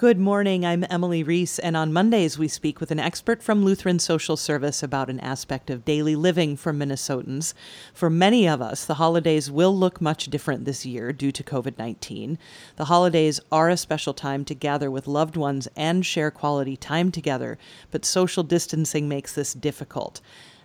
Good 0.00 0.18
morning. 0.18 0.64
I'm 0.64 0.86
Emily 0.88 1.22
Reese, 1.22 1.58
and 1.58 1.76
on 1.76 1.92
Mondays 1.92 2.38
we 2.38 2.48
speak 2.48 2.80
with 2.80 2.90
an 2.90 2.98
expert 2.98 3.42
from 3.42 3.62
Lutheran 3.62 3.98
Social 3.98 4.34
Service 4.34 4.82
about 4.82 5.10
an 5.10 5.20
aspect 5.20 5.68
of 5.68 5.84
daily 5.84 6.16
living 6.16 6.56
for 6.56 6.72
Minnesotans. 6.72 7.52
For 7.92 8.08
many 8.08 8.48
of 8.48 8.62
us, 8.62 8.86
the 8.86 8.94
holidays 8.94 9.50
will 9.50 9.76
look 9.76 10.00
much 10.00 10.28
different 10.28 10.64
this 10.64 10.86
year 10.86 11.12
due 11.12 11.32
to 11.32 11.44
COVID 11.44 11.76
19. 11.76 12.38
The 12.76 12.86
holidays 12.86 13.40
are 13.52 13.68
a 13.68 13.76
special 13.76 14.14
time 14.14 14.46
to 14.46 14.54
gather 14.54 14.90
with 14.90 15.06
loved 15.06 15.36
ones 15.36 15.68
and 15.76 16.06
share 16.06 16.30
quality 16.30 16.78
time 16.78 17.12
together, 17.12 17.58
but 17.90 18.06
social 18.06 18.42
distancing 18.42 19.06
makes 19.06 19.34
this 19.34 19.52
difficult. 19.52 20.22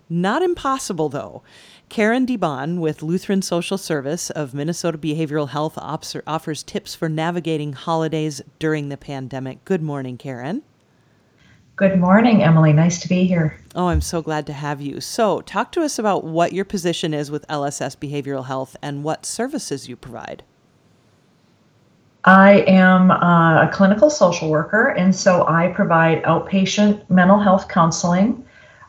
Not 0.09 0.43
impossible, 0.43 1.09
though. 1.09 1.41
Karen 1.89 2.25
DeBon 2.25 2.79
with 2.79 3.01
Lutheran 3.01 3.41
Social 3.41 3.77
Service 3.77 4.29
of 4.29 4.53
Minnesota 4.53 4.97
Behavioral 4.97 5.49
Health 5.49 5.77
offers 5.77 6.63
tips 6.63 6.93
for 6.93 7.09
navigating 7.09 7.73
holidays 7.73 8.41
during 8.59 8.89
the 8.89 8.97
pandemic. 8.97 9.65
Good 9.65 9.81
morning, 9.81 10.17
Karen. 10.17 10.61
Good 11.75 11.99
morning, 11.99 12.41
Emily. 12.41 12.71
Nice 12.71 13.01
to 13.01 13.09
be 13.09 13.25
here. 13.25 13.59
Oh, 13.75 13.87
I'm 13.87 13.99
so 13.99 14.21
glad 14.21 14.45
to 14.47 14.53
have 14.53 14.79
you. 14.79 15.01
So, 15.01 15.41
talk 15.41 15.71
to 15.73 15.81
us 15.81 15.99
about 15.99 16.23
what 16.23 16.53
your 16.53 16.65
position 16.65 17.13
is 17.13 17.29
with 17.29 17.45
LSS 17.47 17.97
Behavioral 17.97 18.45
Health 18.45 18.77
and 18.81 19.03
what 19.03 19.25
services 19.25 19.89
you 19.89 19.95
provide. 19.95 20.43
I 22.23 22.61
am 22.61 23.11
uh, 23.11 23.67
a 23.67 23.69
clinical 23.73 24.09
social 24.09 24.49
worker, 24.49 24.87
and 24.89 25.13
so 25.13 25.45
I 25.47 25.67
provide 25.67 26.23
outpatient 26.23 27.09
mental 27.09 27.39
health 27.39 27.67
counseling 27.67 28.44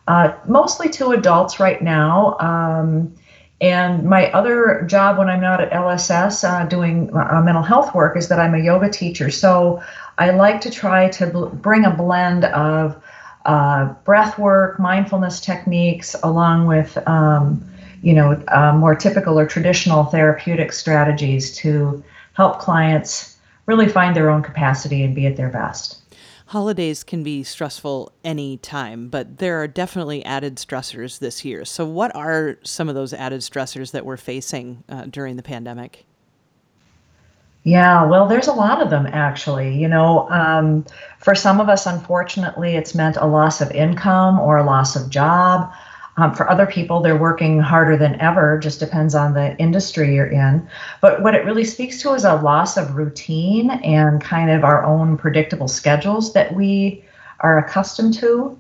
uh, 0.07 0.33
mostly 0.47 0.89
to 0.91 1.11
adults 1.11 1.59
right 1.61 1.83
now. 1.83 2.37
Um, 2.39 3.15
and 3.61 4.05
my 4.05 4.31
other 4.33 4.85
job 4.87 5.17
when 5.17 5.29
I'm 5.29 5.41
not 5.41 5.61
at 5.61 5.73
LSS 5.73 6.45
uh, 6.49 6.67
doing 6.67 7.11
uh, 7.17 7.41
mental 7.43 7.63
health 7.63 7.95
work 7.95 8.17
is 8.17 8.29
that 8.29 8.39
I'm 8.39 8.55
a 8.55 8.59
yoga 8.59 8.91
teacher. 8.91 9.31
So 9.31 9.83
I 10.19 10.31
like 10.31 10.61
to 10.63 10.71
try 10.71 11.09
to 11.11 11.27
bl- 11.27 11.47
bring 11.47 11.85
a 11.85 11.91
blend 11.91 12.45
of 12.45 13.03
uh, 13.47 13.95
breath 14.05 14.39
work, 14.39 14.79
mindfulness 14.79 15.41
techniques, 15.41 16.15
along 16.23 16.67
with 16.67 16.99
um, 17.09 17.65
you 18.03 18.13
know 18.13 18.43
uh, 18.49 18.73
more 18.73 18.95
typical 18.95 19.39
or 19.39 19.47
traditional 19.47 20.05
therapeutic 20.05 20.73
strategies 20.73 21.57
to 21.57 22.05
help 22.35 22.59
clients 22.59 23.39
really 23.65 23.89
find 23.89 24.15
their 24.15 24.29
own 24.29 24.43
capacity 24.43 25.03
and 25.03 25.15
be 25.15 25.27
at 25.27 25.37
their 25.37 25.49
best 25.49 26.06
holidays 26.47 27.03
can 27.03 27.23
be 27.23 27.43
stressful 27.43 28.13
any 28.25 28.57
time, 28.59 29.09
but 29.09 29.39
there 29.39 29.61
are 29.61 29.69
definitely 29.69 30.25
added 30.25 30.57
stressors 30.57 31.19
this 31.19 31.45
year. 31.45 31.65
So, 31.65 31.85
what 31.85 32.15
are 32.15 32.59
some 32.63 32.89
of 32.89 32.95
those 32.95 33.13
added 33.13 33.41
stressors 33.41 33.91
that 33.93 34.05
we're 34.05 34.17
facing 34.17 34.85
uh, 34.89 35.07
during 35.07 35.37
the 35.37 35.43
pandemic? 35.43 36.05
Yeah, 37.65 38.05
well, 38.05 38.29
there's 38.29 38.47
a 38.47 38.53
lot 38.53 38.81
of 38.81 38.91
them 38.91 39.07
actually. 39.07 39.77
You 39.77 39.89
know, 39.89 40.31
um, 40.31 40.87
for 41.19 41.35
some 41.35 41.61
of 41.61 41.69
us, 41.69 41.85
unfortunately, 41.85 42.77
it's 42.77 42.95
meant 42.95 43.17
a 43.17 43.27
loss 43.27 43.61
of 43.61 43.73
income 43.73 44.39
or 44.39 44.57
a 44.57 44.65
loss 44.65 44.95
of 44.95 45.11
job. 45.11 45.73
Um, 46.19 46.35
for 46.35 46.49
other 46.51 46.67
people, 46.67 47.01
they're 47.01 47.17
working 47.17 47.61
harder 47.61 47.97
than 47.97 48.19
ever, 48.21 48.59
just 48.59 48.81
depends 48.81 49.15
on 49.15 49.35
the 49.35 49.57
industry 49.59 50.15
you're 50.15 50.27
in. 50.27 50.67
But 51.03 51.23
what 51.23 51.35
it 51.35 51.45
really 51.45 51.65
speaks 51.65 52.01
to 52.03 52.15
is 52.15 52.25
a 52.25 52.37
loss 52.37 52.79
of 52.79 52.97
routine 52.97 53.71
and 53.71 54.21
kind 54.23 54.51
of 54.51 54.65
our 54.65 54.83
own 54.83 55.19
predictable 55.19 55.69
schedules 55.69 56.33
that 56.33 56.55
we 56.55 57.05
are 57.41 57.59
accustomed 57.59 58.15
to. 58.15 58.59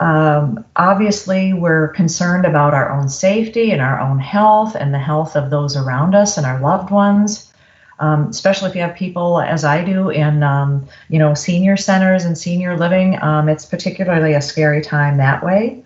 Um, 0.00 0.64
obviously, 0.76 1.52
we're 1.52 1.88
concerned 1.88 2.46
about 2.46 2.72
our 2.72 2.90
own 2.90 3.10
safety 3.10 3.70
and 3.70 3.82
our 3.82 4.00
own 4.00 4.18
health 4.18 4.74
and 4.74 4.94
the 4.94 4.98
health 4.98 5.36
of 5.36 5.50
those 5.50 5.76
around 5.76 6.14
us 6.14 6.38
and 6.38 6.46
our 6.46 6.60
loved 6.60 6.90
ones. 6.90 7.52
Um, 8.00 8.28
especially 8.28 8.70
if 8.70 8.76
you 8.76 8.82
have 8.82 8.94
people, 8.94 9.40
as 9.40 9.64
I 9.64 9.82
do, 9.84 10.08
in 10.08 10.44
um, 10.44 10.86
you 11.08 11.18
know 11.18 11.34
senior 11.34 11.76
centers 11.76 12.24
and 12.24 12.38
senior 12.38 12.78
living, 12.78 13.20
um, 13.20 13.48
it's 13.48 13.66
particularly 13.66 14.34
a 14.34 14.40
scary 14.40 14.80
time 14.80 15.16
that 15.16 15.44
way 15.44 15.82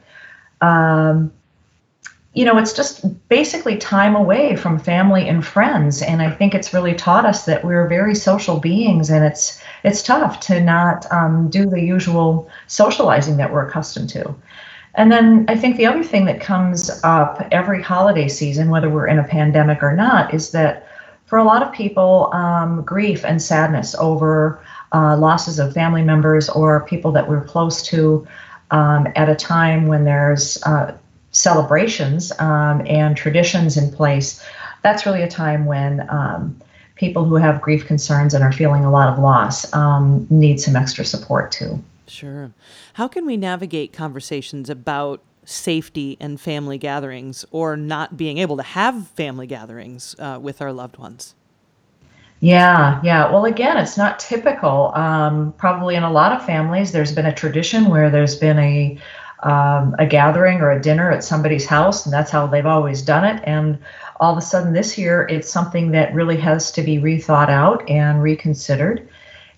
um, 0.62 1.32
you 2.34 2.46
know, 2.46 2.56
it's 2.56 2.72
just 2.72 3.28
basically 3.28 3.76
time 3.76 4.16
away 4.16 4.56
from 4.56 4.78
family 4.78 5.28
and 5.28 5.44
friends. 5.44 6.00
And 6.00 6.22
I 6.22 6.30
think 6.30 6.54
it's 6.54 6.72
really 6.72 6.94
taught 6.94 7.26
us 7.26 7.44
that 7.44 7.62
we're 7.62 7.86
very 7.86 8.14
social 8.14 8.58
beings, 8.58 9.10
and 9.10 9.24
it's 9.24 9.62
it's 9.84 10.02
tough 10.02 10.40
to 10.40 10.60
not 10.60 11.10
um, 11.12 11.50
do 11.50 11.66
the 11.66 11.80
usual 11.80 12.48
socializing 12.68 13.36
that 13.36 13.52
we're 13.52 13.68
accustomed 13.68 14.08
to. 14.10 14.34
And 14.94 15.10
then 15.10 15.46
I 15.48 15.56
think 15.56 15.76
the 15.76 15.86
other 15.86 16.04
thing 16.04 16.26
that 16.26 16.40
comes 16.40 16.90
up 17.02 17.46
every 17.50 17.82
holiday 17.82 18.28
season, 18.28 18.70
whether 18.70 18.88
we're 18.88 19.08
in 19.08 19.18
a 19.18 19.24
pandemic 19.24 19.82
or 19.82 19.94
not, 19.94 20.32
is 20.32 20.52
that 20.52 20.86
for 21.26 21.38
a 21.38 21.44
lot 21.44 21.62
of 21.62 21.72
people, 21.72 22.30
um, 22.34 22.82
grief 22.82 23.24
and 23.24 23.40
sadness 23.40 23.94
over 23.94 24.62
uh, 24.92 25.16
losses 25.16 25.58
of 25.58 25.72
family 25.72 26.02
members 26.02 26.50
or 26.50 26.84
people 26.84 27.10
that 27.12 27.28
we're 27.28 27.44
close 27.44 27.82
to 27.82 28.26
um, 28.72 29.06
at 29.14 29.28
a 29.28 29.34
time 29.34 29.86
when 29.86 30.04
there's 30.04 30.60
uh, 30.64 30.96
celebrations 31.30 32.32
um, 32.40 32.84
and 32.86 33.16
traditions 33.16 33.76
in 33.76 33.92
place, 33.92 34.44
that's 34.82 35.06
really 35.06 35.22
a 35.22 35.30
time 35.30 35.64
when 35.66 36.08
um, 36.10 36.60
people 36.96 37.24
who 37.24 37.36
have 37.36 37.60
grief 37.60 37.86
concerns 37.86 38.34
and 38.34 38.42
are 38.42 38.52
feeling 38.52 38.84
a 38.84 38.90
lot 38.90 39.08
of 39.08 39.18
loss 39.18 39.72
um, 39.74 40.26
need 40.30 40.60
some 40.60 40.74
extra 40.74 41.04
support 41.04 41.52
too. 41.52 41.82
Sure. 42.06 42.52
How 42.94 43.08
can 43.08 43.24
we 43.24 43.36
navigate 43.36 43.92
conversations 43.92 44.68
about 44.68 45.22
safety 45.44 46.16
and 46.20 46.40
family 46.40 46.78
gatherings 46.78 47.44
or 47.50 47.76
not 47.76 48.16
being 48.16 48.38
able 48.38 48.56
to 48.56 48.62
have 48.62 49.08
family 49.08 49.46
gatherings 49.46 50.14
uh, 50.18 50.38
with 50.40 50.60
our 50.60 50.72
loved 50.72 50.98
ones? 50.98 51.34
Yeah, 52.42 53.00
yeah. 53.04 53.30
Well, 53.30 53.44
again, 53.44 53.76
it's 53.76 53.96
not 53.96 54.18
typical. 54.18 54.92
Um, 54.96 55.52
probably 55.58 55.94
in 55.94 56.02
a 56.02 56.10
lot 56.10 56.32
of 56.32 56.44
families, 56.44 56.90
there's 56.90 57.12
been 57.12 57.26
a 57.26 57.32
tradition 57.32 57.84
where 57.88 58.10
there's 58.10 58.34
been 58.34 58.58
a 58.58 58.98
um, 59.44 59.94
a 60.00 60.06
gathering 60.06 60.60
or 60.60 60.72
a 60.72 60.80
dinner 60.82 61.10
at 61.12 61.22
somebody's 61.22 61.66
house, 61.66 62.04
and 62.04 62.12
that's 62.12 62.32
how 62.32 62.48
they've 62.48 62.66
always 62.66 63.00
done 63.02 63.24
it. 63.24 63.42
And 63.46 63.78
all 64.18 64.32
of 64.32 64.38
a 64.38 64.40
sudden, 64.40 64.72
this 64.72 64.98
year, 64.98 65.24
it's 65.30 65.48
something 65.48 65.92
that 65.92 66.14
really 66.14 66.36
has 66.38 66.72
to 66.72 66.82
be 66.82 66.98
rethought 66.98 67.48
out 67.48 67.88
and 67.88 68.20
reconsidered. 68.22 69.08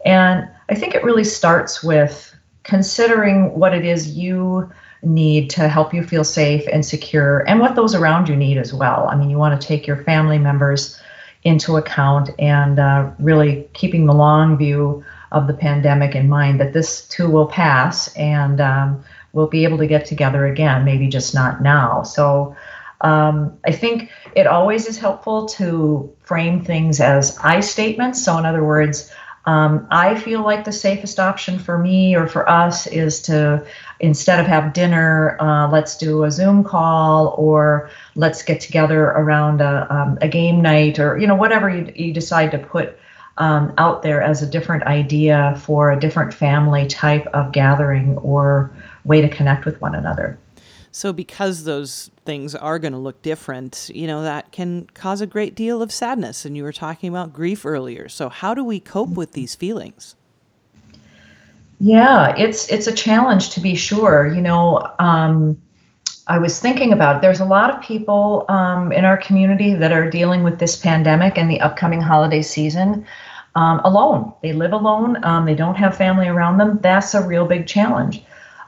And 0.04 0.46
I 0.68 0.74
think 0.74 0.94
it 0.94 1.04
really 1.04 1.24
starts 1.24 1.82
with 1.82 2.34
considering 2.64 3.58
what 3.58 3.74
it 3.74 3.86
is 3.86 4.10
you 4.16 4.70
need 5.02 5.48
to 5.50 5.68
help 5.68 5.94
you 5.94 6.02
feel 6.02 6.24
safe 6.24 6.66
and 6.70 6.84
secure, 6.84 7.40
and 7.48 7.60
what 7.60 7.76
those 7.76 7.94
around 7.94 8.28
you 8.28 8.36
need 8.36 8.58
as 8.58 8.74
well. 8.74 9.08
I 9.10 9.16
mean, 9.16 9.30
you 9.30 9.38
want 9.38 9.58
to 9.58 9.66
take 9.66 9.86
your 9.86 10.02
family 10.04 10.38
members 10.38 11.00
into 11.44 11.76
account 11.76 12.30
and 12.38 12.78
uh, 12.78 13.10
really 13.18 13.68
keeping 13.74 14.06
the 14.06 14.14
long 14.14 14.56
view 14.56 15.04
of 15.30 15.46
the 15.46 15.54
pandemic 15.54 16.14
in 16.14 16.28
mind 16.28 16.60
that 16.60 16.72
this 16.72 17.06
too 17.08 17.28
will 17.28 17.46
pass 17.46 18.14
and 18.16 18.60
um, 18.60 19.04
we'll 19.32 19.46
be 19.46 19.64
able 19.64 19.78
to 19.78 19.86
get 19.86 20.06
together 20.06 20.46
again, 20.46 20.84
maybe 20.84 21.06
just 21.06 21.34
not 21.34 21.62
now. 21.62 22.02
So 22.02 22.56
um, 23.00 23.58
I 23.66 23.72
think 23.72 24.10
it 24.34 24.46
always 24.46 24.86
is 24.86 24.98
helpful 24.98 25.46
to 25.46 26.10
frame 26.20 26.64
things 26.64 27.00
as 27.00 27.38
I 27.42 27.60
statements. 27.60 28.24
So, 28.24 28.38
in 28.38 28.46
other 28.46 28.64
words, 28.64 29.12
um, 29.46 29.86
I 29.90 30.14
feel 30.14 30.42
like 30.42 30.64
the 30.64 30.72
safest 30.72 31.20
option 31.20 31.58
for 31.58 31.78
me 31.78 32.16
or 32.16 32.26
for 32.26 32.48
us 32.48 32.86
is 32.86 33.20
to 33.22 33.64
instead 34.00 34.40
of 34.40 34.46
have 34.46 34.72
dinner, 34.72 35.36
uh, 35.40 35.68
let's 35.68 35.96
do 35.98 36.24
a 36.24 36.30
Zoom 36.30 36.64
call 36.64 37.34
or 37.36 37.90
let's 38.14 38.42
get 38.42 38.60
together 38.60 39.04
around 39.04 39.60
a, 39.60 39.86
um, 39.94 40.18
a 40.22 40.28
game 40.28 40.62
night 40.62 40.98
or 40.98 41.18
you 41.18 41.26
know 41.26 41.34
whatever 41.34 41.68
you, 41.68 41.92
you 41.94 42.12
decide 42.12 42.50
to 42.52 42.58
put 42.58 42.98
um, 43.36 43.74
out 43.78 44.02
there 44.02 44.22
as 44.22 44.42
a 44.42 44.46
different 44.46 44.84
idea 44.84 45.60
for 45.64 45.90
a 45.92 46.00
different 46.00 46.32
family 46.32 46.86
type 46.86 47.26
of 47.28 47.52
gathering 47.52 48.16
or 48.18 48.70
way 49.04 49.20
to 49.20 49.28
connect 49.28 49.64
with 49.66 49.80
one 49.80 49.94
another. 49.94 50.38
So, 50.96 51.12
because 51.12 51.64
those 51.64 52.12
things 52.24 52.54
are 52.54 52.78
going 52.78 52.92
to 52.92 53.00
look 53.00 53.20
different, 53.20 53.90
you 53.92 54.06
know, 54.06 54.22
that 54.22 54.52
can 54.52 54.86
cause 54.94 55.20
a 55.20 55.26
great 55.26 55.56
deal 55.56 55.82
of 55.82 55.90
sadness. 55.90 56.44
And 56.44 56.56
you 56.56 56.62
were 56.62 56.72
talking 56.72 57.08
about 57.08 57.32
grief 57.32 57.66
earlier. 57.66 58.08
So, 58.08 58.28
how 58.28 58.54
do 58.54 58.62
we 58.62 58.78
cope 58.78 59.08
with 59.08 59.32
these 59.32 59.56
feelings? 59.56 60.14
Yeah, 61.80 62.32
it's 62.36 62.70
it's 62.70 62.86
a 62.86 62.92
challenge 62.92 63.50
to 63.50 63.60
be 63.60 63.74
sure. 63.74 64.32
You 64.32 64.40
know, 64.40 64.88
um, 65.00 65.60
I 66.28 66.38
was 66.38 66.60
thinking 66.60 66.92
about 66.92 67.16
it. 67.16 67.22
there's 67.22 67.40
a 67.40 67.44
lot 67.44 67.70
of 67.74 67.82
people 67.82 68.44
um, 68.48 68.92
in 68.92 69.04
our 69.04 69.16
community 69.16 69.74
that 69.74 69.90
are 69.90 70.08
dealing 70.08 70.44
with 70.44 70.60
this 70.60 70.76
pandemic 70.76 71.36
and 71.36 71.50
the 71.50 71.60
upcoming 71.60 72.02
holiday 72.02 72.42
season 72.42 73.04
um, 73.56 73.80
alone. 73.80 74.32
They 74.42 74.52
live 74.52 74.72
alone. 74.72 75.24
Um, 75.24 75.44
they 75.44 75.56
don't 75.56 75.74
have 75.74 75.96
family 75.96 76.28
around 76.28 76.58
them. 76.58 76.78
That's 76.82 77.14
a 77.14 77.26
real 77.26 77.46
big 77.46 77.66
challenge. 77.66 78.22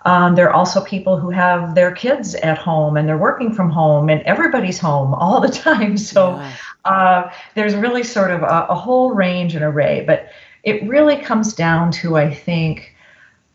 Um, 0.07 0.37
there 0.37 0.49
are 0.49 0.55
also 0.55 0.85
people 0.85 1.19
who 1.19 1.31
have 1.31 1.75
their 1.75 1.91
kids 1.91 2.37
at 2.37 2.59
home 2.59 2.97
and 2.97 3.09
they're 3.09 3.19
working 3.19 3.53
from 3.53 3.71
home 3.71 4.09
and 4.09 4.23
everybody's 4.23 4.79
home 4.79 5.13
all 5.23 5.41
the 5.41 5.49
time. 5.49 5.99
So 5.99 6.37
yeah. 6.37 6.53
uh, 6.85 7.33
there's 7.55 7.75
really 7.75 8.05
sort 8.05 8.31
of 8.31 8.43
a, 8.43 8.67
a 8.69 8.75
whole 8.75 9.13
range 9.13 9.57
and 9.57 9.65
array. 9.65 10.05
But 10.07 10.29
it 10.63 10.83
really 10.89 11.17
comes 11.17 11.55
down 11.55 11.91
to, 11.93 12.17
I 12.17 12.33
think, 12.33 12.95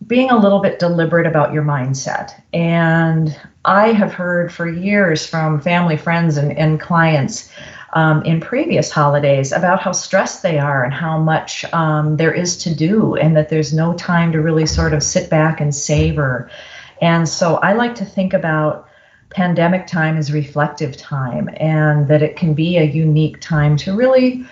being 0.08 0.30
a 0.30 0.38
little 0.38 0.60
bit 0.60 0.78
deliberate 0.78 1.26
about 1.26 1.54
your 1.54 1.64
mindset. 1.64 2.32
And 2.52 3.40
I 3.64 3.94
have 3.94 4.12
heard 4.12 4.52
for 4.52 4.68
years 4.68 5.26
from 5.26 5.62
family, 5.62 5.96
friends, 5.96 6.36
and, 6.36 6.58
and 6.58 6.82
clients 6.82 7.50
um, 7.94 8.24
in 8.24 8.40
previous 8.40 8.90
holidays 8.90 9.52
about 9.52 9.82
how 9.82 9.92
stressed 9.92 10.44
they 10.44 10.60
are 10.60 10.84
and 10.84 10.94
how 10.94 11.18
much 11.18 11.66
um, 11.74 12.18
there 12.18 12.34
is 12.34 12.58
to 12.64 12.74
do, 12.74 13.16
and 13.16 13.36
that 13.36 13.50
there's 13.50 13.74
no 13.74 13.94
time 13.94 14.32
to 14.32 14.42
really 14.42 14.66
sort 14.66 14.94
of 14.94 15.04
sit 15.04 15.30
back 15.30 15.62
and 15.62 15.74
savor. 15.74 16.50
And 17.02 17.28
so 17.28 17.56
I 17.58 17.74
like 17.74 17.96
to 17.96 18.06
think 18.06 18.34
about 18.34 18.88
pandemic 19.32 19.88
time 19.88 20.18
as 20.18 20.32
reflective 20.32 20.98
time 20.98 21.50
and 21.58 22.08
that 22.08 22.22
it 22.22 22.36
can 22.36 22.54
be 22.54 22.78
a 22.78 22.84
unique 22.84 23.40
time 23.40 23.78
to 23.78 23.96
really 23.96 24.46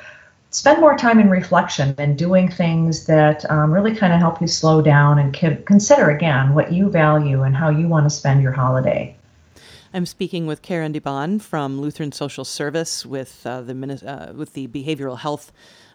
spend 0.51 0.79
more 0.81 0.97
time 0.97 1.19
in 1.19 1.29
reflection 1.29 1.93
and 1.97 2.17
doing 2.17 2.49
things 2.49 3.05
that 3.05 3.49
um, 3.51 3.71
really 3.71 3.95
kind 3.95 4.13
of 4.13 4.19
help 4.19 4.41
you 4.41 4.47
slow 4.47 4.81
down 4.81 5.19
and 5.19 5.33
consider 5.65 6.09
again 6.09 6.55
what 6.55 6.73
you 6.73 6.89
value 6.89 7.43
and 7.43 7.55
how 7.55 7.69
you 7.69 7.87
want 7.87 8.05
to 8.05 8.09
spend 8.09 8.41
your 8.41 8.51
holiday. 8.51 9.15
I'm 9.91 10.05
speaking 10.05 10.45
with 10.45 10.61
Karen 10.61 10.93
DeBon 10.93 11.41
from 11.41 11.81
Lutheran 11.81 12.11
Social 12.11 12.45
Service 12.45 13.07
with 13.07 13.41
uh, 13.43 13.61
the 13.61 13.73
uh, 14.05 14.33
with 14.33 14.53
the 14.53 14.67
behavioral 14.67 15.17
health 15.17 15.51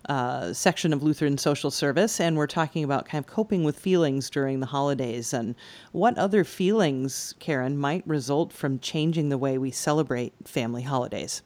uh, 0.09 0.53
section 0.53 0.93
of 0.93 1.05
Lutheran 1.05 1.39
Social 1.39 1.71
Service, 1.71 2.21
and 2.21 2.37
we're 2.37 2.49
talking 2.49 2.83
about 2.83 3.07
kind 3.07 3.25
of 3.25 3.31
coping 3.31 3.63
with 3.63 3.79
feelings 3.79 4.29
during 4.31 4.59
the 4.59 4.67
holidays 4.67 5.33
and 5.33 5.55
what 5.93 6.19
other 6.19 6.43
feelings, 6.43 7.37
Karen, 7.39 7.79
might 7.79 8.05
result 8.05 8.53
from 8.53 8.81
changing 8.81 9.29
the 9.29 9.39
way 9.39 9.59
we 9.59 9.71
celebrate 9.71 10.33
family 10.45 10.83
holidays. 10.83 11.43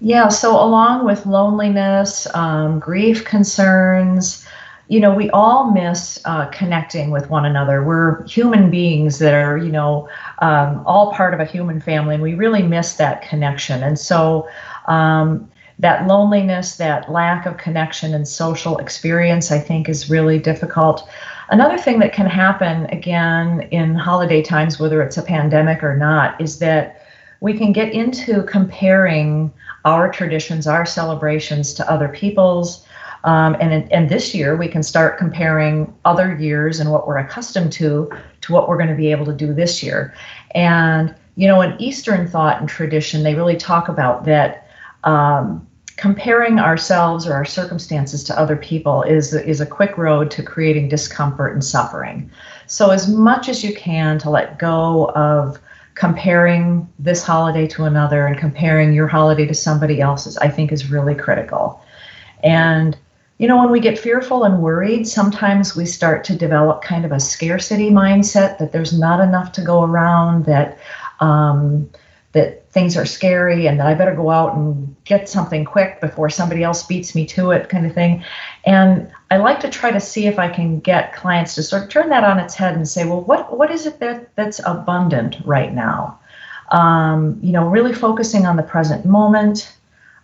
Yeah, 0.00 0.28
so 0.28 0.52
along 0.52 1.04
with 1.04 1.26
loneliness, 1.26 2.26
um, 2.34 2.78
grief 2.78 3.26
concerns, 3.26 4.46
you 4.88 5.00
know, 5.00 5.14
we 5.14 5.30
all 5.30 5.70
miss 5.70 6.20
uh, 6.24 6.46
connecting 6.46 7.10
with 7.10 7.30
one 7.30 7.46
another. 7.46 7.82
We're 7.82 8.26
human 8.26 8.70
beings 8.70 9.18
that 9.18 9.32
are, 9.32 9.56
you 9.56 9.72
know, 9.72 10.08
um, 10.40 10.82
all 10.86 11.12
part 11.12 11.32
of 11.32 11.40
a 11.40 11.44
human 11.44 11.80
family, 11.80 12.14
and 12.14 12.22
we 12.22 12.34
really 12.34 12.62
miss 12.62 12.94
that 12.94 13.22
connection. 13.22 13.82
And 13.82 13.98
so, 13.98 14.48
um, 14.86 15.50
that 15.78 16.06
loneliness, 16.06 16.76
that 16.76 17.10
lack 17.10 17.46
of 17.46 17.56
connection 17.56 18.14
and 18.14 18.28
social 18.28 18.78
experience, 18.78 19.50
I 19.50 19.58
think, 19.58 19.88
is 19.88 20.08
really 20.08 20.38
difficult. 20.38 21.08
Another 21.48 21.78
thing 21.78 21.98
that 21.98 22.12
can 22.12 22.26
happen 22.26 22.86
again 22.86 23.62
in 23.70 23.94
holiday 23.94 24.40
times, 24.40 24.78
whether 24.78 25.02
it's 25.02 25.16
a 25.16 25.22
pandemic 25.22 25.82
or 25.82 25.96
not, 25.96 26.40
is 26.40 26.58
that 26.60 27.02
we 27.40 27.58
can 27.58 27.72
get 27.72 27.92
into 27.92 28.42
comparing 28.44 29.52
our 29.84 30.10
traditions, 30.10 30.66
our 30.66 30.86
celebrations 30.86 31.74
to 31.74 31.90
other 31.90 32.08
people's. 32.08 32.86
Um, 33.24 33.56
and, 33.58 33.90
and 33.90 34.08
this 34.10 34.34
year, 34.34 34.54
we 34.54 34.68
can 34.68 34.82
start 34.82 35.16
comparing 35.16 35.92
other 36.04 36.36
years 36.36 36.78
and 36.78 36.92
what 36.92 37.06
we're 37.06 37.16
accustomed 37.16 37.72
to 37.72 38.10
to 38.42 38.52
what 38.52 38.68
we're 38.68 38.76
going 38.76 38.90
to 38.90 38.94
be 38.94 39.10
able 39.10 39.24
to 39.24 39.32
do 39.32 39.54
this 39.54 39.82
year. 39.82 40.14
And, 40.54 41.14
you 41.36 41.48
know, 41.48 41.62
in 41.62 41.80
Eastern 41.80 42.28
thought 42.28 42.60
and 42.60 42.68
tradition, 42.68 43.22
they 43.22 43.34
really 43.34 43.56
talk 43.56 43.88
about 43.88 44.26
that 44.26 44.68
um, 45.04 45.66
comparing 45.96 46.58
ourselves 46.58 47.26
or 47.26 47.32
our 47.32 47.46
circumstances 47.46 48.24
to 48.24 48.38
other 48.38 48.56
people 48.56 49.02
is, 49.02 49.32
is 49.32 49.60
a 49.60 49.66
quick 49.66 49.96
road 49.96 50.30
to 50.32 50.42
creating 50.42 50.90
discomfort 50.90 51.54
and 51.54 51.64
suffering. 51.64 52.30
So, 52.66 52.90
as 52.90 53.08
much 53.08 53.48
as 53.48 53.64
you 53.64 53.74
can 53.74 54.18
to 54.18 54.28
let 54.28 54.58
go 54.58 55.06
of 55.14 55.58
comparing 55.94 56.86
this 56.98 57.22
holiday 57.22 57.66
to 57.68 57.84
another 57.84 58.26
and 58.26 58.36
comparing 58.36 58.92
your 58.92 59.06
holiday 59.06 59.46
to 59.46 59.54
somebody 59.54 60.02
else's, 60.02 60.36
I 60.38 60.48
think 60.48 60.72
is 60.72 60.90
really 60.90 61.14
critical. 61.14 61.80
And, 62.42 62.98
you 63.38 63.48
know, 63.48 63.58
when 63.58 63.70
we 63.70 63.80
get 63.80 63.98
fearful 63.98 64.44
and 64.44 64.62
worried, 64.62 65.08
sometimes 65.08 65.74
we 65.74 65.86
start 65.86 66.22
to 66.24 66.36
develop 66.36 66.82
kind 66.82 67.04
of 67.04 67.12
a 67.12 67.18
scarcity 67.18 67.90
mindset 67.90 68.58
that 68.58 68.70
there's 68.72 68.96
not 68.96 69.20
enough 69.20 69.52
to 69.52 69.60
go 69.60 69.82
around, 69.82 70.44
that, 70.44 70.78
um, 71.20 71.90
that 72.32 72.68
things 72.70 72.96
are 72.96 73.06
scary 73.06 73.66
and 73.66 73.78
that 73.78 73.86
I 73.86 73.94
better 73.94 74.14
go 74.14 74.30
out 74.30 74.56
and 74.56 74.94
get 75.04 75.28
something 75.28 75.64
quick 75.64 76.00
before 76.00 76.28
somebody 76.28 76.62
else 76.62 76.84
beats 76.84 77.14
me 77.14 77.24
to 77.26 77.52
it, 77.52 77.68
kind 77.68 77.86
of 77.86 77.94
thing. 77.94 78.24
And 78.64 79.10
I 79.30 79.36
like 79.38 79.60
to 79.60 79.70
try 79.70 79.90
to 79.90 80.00
see 80.00 80.26
if 80.26 80.38
I 80.38 80.48
can 80.48 80.80
get 80.80 81.14
clients 81.14 81.54
to 81.54 81.62
sort 81.62 81.84
of 81.84 81.88
turn 81.88 82.08
that 82.10 82.24
on 82.24 82.38
its 82.38 82.54
head 82.54 82.74
and 82.74 82.88
say, 82.88 83.04
well, 83.04 83.22
what 83.22 83.56
what 83.56 83.70
is 83.70 83.86
it 83.86 84.00
that 84.00 84.34
that's 84.34 84.60
abundant 84.64 85.36
right 85.44 85.72
now? 85.72 86.18
Um, 86.70 87.38
you 87.40 87.52
know, 87.52 87.68
really 87.68 87.92
focusing 87.92 88.46
on 88.46 88.56
the 88.56 88.62
present 88.62 89.04
moment. 89.04 89.72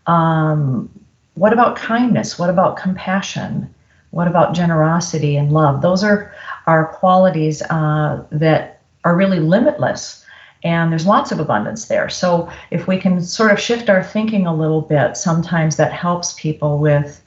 Um, 0.06 0.90
what 1.34 1.52
about 1.52 1.76
kindness? 1.76 2.38
What 2.38 2.50
about 2.50 2.76
compassion? 2.76 3.72
What 4.10 4.26
about 4.26 4.54
generosity 4.54 5.36
and 5.36 5.52
love? 5.52 5.82
Those 5.82 6.02
are 6.02 6.32
are 6.66 6.86
qualities 6.86 7.62
uh, 7.62 8.24
that 8.30 8.80
are 9.04 9.16
really 9.16 9.40
limitless 9.40 10.24
and 10.62 10.92
there's 10.92 11.06
lots 11.06 11.32
of 11.32 11.40
abundance 11.40 11.86
there. 11.86 12.08
So 12.08 12.50
if 12.70 12.86
we 12.86 12.98
can 12.98 13.22
sort 13.22 13.50
of 13.50 13.58
shift 13.58 13.88
our 13.88 14.02
thinking 14.02 14.46
a 14.46 14.54
little 14.54 14.82
bit, 14.82 15.16
sometimes 15.16 15.76
that 15.76 15.92
helps 15.92 16.34
people 16.34 16.78
with 16.78 17.22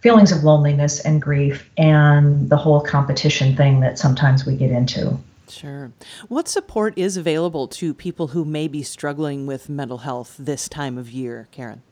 feelings 0.00 0.32
of 0.32 0.44
loneliness 0.44 1.00
and 1.00 1.20
grief 1.20 1.70
and 1.78 2.50
the 2.50 2.56
whole 2.56 2.82
competition 2.82 3.56
thing 3.56 3.80
that 3.80 3.98
sometimes 3.98 4.44
we 4.44 4.54
get 4.54 4.70
into. 4.70 5.18
Sure. 5.48 5.92
What 6.28 6.48
support 6.48 6.96
is 6.98 7.16
available 7.16 7.68
to 7.68 7.94
people 7.94 8.28
who 8.28 8.44
may 8.44 8.68
be 8.68 8.82
struggling 8.82 9.46
with 9.46 9.68
mental 9.68 9.98
health 9.98 10.36
this 10.38 10.68
time 10.68 10.98
of 10.98 11.10
year, 11.10 11.48
Karen? 11.52 11.82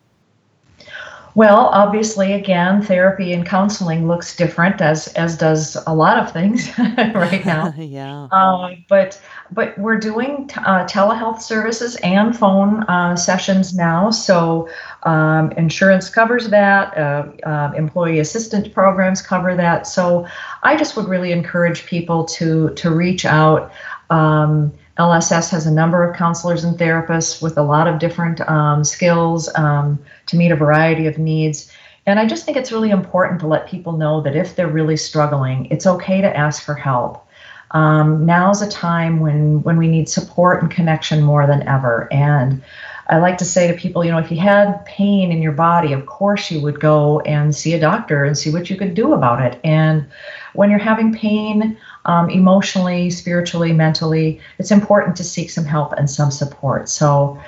Well, 1.34 1.68
obviously, 1.68 2.34
again, 2.34 2.82
therapy 2.82 3.32
and 3.32 3.46
counseling 3.46 4.06
looks 4.06 4.36
different 4.36 4.82
as 4.82 5.08
as 5.08 5.38
does 5.38 5.78
a 5.86 5.94
lot 5.94 6.18
of 6.18 6.30
things 6.30 6.70
right 6.78 7.44
now. 7.46 7.72
yeah. 7.78 8.28
Uh, 8.30 8.74
but 8.88 9.18
but 9.50 9.76
we're 9.78 9.98
doing 9.98 10.46
t- 10.48 10.60
uh, 10.60 10.86
telehealth 10.86 11.40
services 11.40 11.96
and 11.96 12.36
phone 12.38 12.82
uh, 12.82 13.16
sessions 13.16 13.74
now. 13.74 14.10
So 14.10 14.68
um, 15.04 15.52
insurance 15.52 16.10
covers 16.10 16.50
that. 16.50 16.96
Uh, 16.98 17.32
uh, 17.46 17.72
employee 17.76 18.18
assistance 18.18 18.68
programs 18.68 19.22
cover 19.22 19.56
that. 19.56 19.86
So 19.86 20.26
I 20.62 20.76
just 20.76 20.96
would 20.96 21.08
really 21.08 21.32
encourage 21.32 21.86
people 21.86 22.24
to 22.26 22.70
to 22.74 22.90
reach 22.90 23.24
out. 23.24 23.72
Um, 24.10 24.74
LSS 24.98 25.50
has 25.50 25.66
a 25.66 25.70
number 25.70 26.04
of 26.04 26.16
counselors 26.16 26.64
and 26.64 26.78
therapists 26.78 27.42
with 27.42 27.56
a 27.56 27.62
lot 27.62 27.88
of 27.88 27.98
different 27.98 28.40
um, 28.42 28.84
skills 28.84 29.48
um, 29.54 29.98
to 30.26 30.36
meet 30.36 30.52
a 30.52 30.56
variety 30.56 31.06
of 31.06 31.18
needs. 31.18 31.72
And 32.04 32.18
I 32.18 32.26
just 32.26 32.44
think 32.44 32.56
it's 32.56 32.72
really 32.72 32.90
important 32.90 33.40
to 33.40 33.46
let 33.46 33.68
people 33.68 33.92
know 33.92 34.20
that 34.20 34.36
if 34.36 34.56
they're 34.56 34.68
really 34.68 34.96
struggling, 34.96 35.66
it's 35.70 35.86
okay 35.86 36.20
to 36.20 36.36
ask 36.36 36.62
for 36.62 36.74
help. 36.74 37.26
Um, 37.70 38.26
now's 38.26 38.60
a 38.60 38.68
time 38.68 39.20
when 39.20 39.62
when 39.62 39.78
we 39.78 39.88
need 39.88 40.08
support 40.08 40.60
and 40.62 40.70
connection 40.70 41.22
more 41.22 41.46
than 41.46 41.66
ever. 41.66 42.12
And 42.12 42.62
I 43.08 43.18
like 43.18 43.38
to 43.38 43.44
say 43.44 43.66
to 43.66 43.74
people, 43.78 44.04
you 44.04 44.10
know, 44.10 44.18
if 44.18 44.30
you 44.30 44.38
had 44.38 44.84
pain 44.86 45.32
in 45.32 45.42
your 45.42 45.52
body, 45.52 45.92
of 45.92 46.06
course 46.06 46.50
you 46.50 46.60
would 46.60 46.80
go 46.80 47.20
and 47.20 47.54
see 47.54 47.74
a 47.74 47.80
doctor 47.80 48.24
and 48.24 48.38
see 48.38 48.52
what 48.52 48.70
you 48.70 48.76
could 48.76 48.94
do 48.94 49.12
about 49.12 49.42
it. 49.42 49.60
And 49.64 50.06
when 50.54 50.70
you're 50.70 50.78
having 50.78 51.12
pain, 51.12 51.76
um, 52.04 52.30
emotionally, 52.30 53.10
spiritually, 53.10 53.72
mentally, 53.72 54.40
it's 54.58 54.70
important 54.70 55.16
to 55.16 55.24
seek 55.24 55.50
some 55.50 55.64
help 55.64 55.92
and 55.94 56.08
some 56.08 56.30
support. 56.30 56.88
So, 56.88 57.40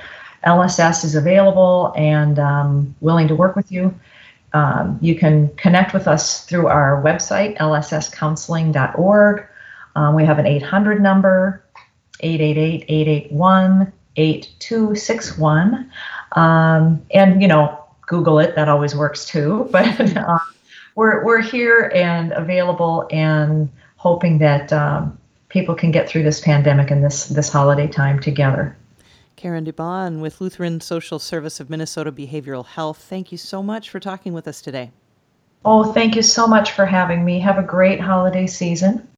LSS 0.44 1.04
is 1.04 1.14
available 1.14 1.92
and 1.96 2.38
um, 2.38 2.94
willing 3.00 3.28
to 3.28 3.34
work 3.34 3.56
with 3.56 3.72
you. 3.72 3.98
Um, 4.52 4.98
you 5.00 5.14
can 5.14 5.48
connect 5.56 5.94
with 5.94 6.06
us 6.06 6.44
through 6.44 6.68
our 6.68 7.02
website, 7.02 7.56
lsscounseling.org. 7.58 9.46
Um, 9.96 10.14
we 10.14 10.24
have 10.24 10.38
an 10.38 10.46
800 10.46 11.00
number, 11.00 11.64
888 12.20 12.84
881 12.88 13.92
8261. 14.16 15.90
Um, 16.32 17.04
and, 17.12 17.40
you 17.42 17.48
know, 17.48 17.78
Google 18.06 18.38
it, 18.38 18.54
that 18.56 18.68
always 18.68 18.94
works 18.94 19.24
too. 19.24 19.68
But 19.72 20.16
uh, 20.16 20.38
we're, 20.94 21.24
we're 21.24 21.42
here 21.42 21.90
and 21.94 22.32
available 22.32 23.08
and 23.10 23.68
hoping 23.96 24.38
that 24.38 24.72
um, 24.72 25.18
people 25.48 25.74
can 25.74 25.90
get 25.90 26.08
through 26.08 26.22
this 26.22 26.40
pandemic 26.40 26.90
and 26.90 27.02
this, 27.02 27.26
this 27.26 27.48
holiday 27.48 27.88
time 27.88 28.20
together. 28.20 28.76
Karen 29.36 29.64
DeBon 29.64 30.20
with 30.20 30.40
Lutheran 30.40 30.80
Social 30.80 31.18
Service 31.18 31.60
of 31.60 31.68
Minnesota 31.68 32.12
Behavioral 32.12 32.64
Health. 32.64 32.98
Thank 32.98 33.32
you 33.32 33.38
so 33.38 33.62
much 33.62 33.90
for 33.90 34.00
talking 34.00 34.32
with 34.32 34.46
us 34.46 34.62
today. 34.62 34.90
Oh, 35.64 35.92
thank 35.92 36.14
you 36.14 36.22
so 36.22 36.46
much 36.46 36.72
for 36.72 36.86
having 36.86 37.24
me. 37.24 37.40
Have 37.40 37.58
a 37.58 37.62
great 37.62 38.00
holiday 38.00 38.46
season. 38.46 39.08